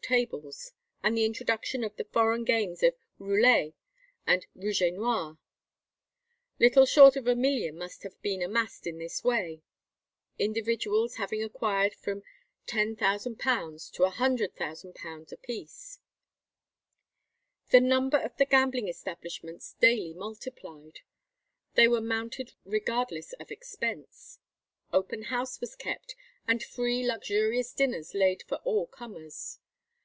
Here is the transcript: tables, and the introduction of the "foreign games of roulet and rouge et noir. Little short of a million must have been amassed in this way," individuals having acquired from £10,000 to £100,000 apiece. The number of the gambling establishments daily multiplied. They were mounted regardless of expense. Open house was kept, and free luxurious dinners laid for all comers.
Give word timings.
tables, 0.00 0.72
and 1.02 1.18
the 1.18 1.24
introduction 1.26 1.84
of 1.84 1.94
the 1.96 2.04
"foreign 2.04 2.42
games 2.42 2.82
of 2.82 2.94
roulet 3.18 3.74
and 4.26 4.46
rouge 4.54 4.80
et 4.80 4.94
noir. 4.94 5.36
Little 6.58 6.86
short 6.86 7.14
of 7.14 7.26
a 7.26 7.36
million 7.36 7.76
must 7.76 8.04
have 8.04 8.18
been 8.22 8.40
amassed 8.40 8.86
in 8.86 8.96
this 8.96 9.22
way," 9.22 9.60
individuals 10.38 11.16
having 11.16 11.42
acquired 11.42 11.92
from 11.92 12.22
£10,000 12.66 13.90
to 13.92 14.02
£100,000 14.04 15.30
apiece. 15.32 15.98
The 17.68 17.80
number 17.80 18.16
of 18.16 18.34
the 18.38 18.46
gambling 18.46 18.88
establishments 18.88 19.74
daily 19.78 20.14
multiplied. 20.14 21.00
They 21.74 21.86
were 21.86 22.00
mounted 22.00 22.54
regardless 22.64 23.34
of 23.34 23.50
expense. 23.50 24.38
Open 24.90 25.24
house 25.24 25.60
was 25.60 25.76
kept, 25.76 26.16
and 26.46 26.62
free 26.62 27.06
luxurious 27.06 27.74
dinners 27.74 28.14
laid 28.14 28.42
for 28.44 28.56
all 28.64 28.86
comers. 28.86 29.58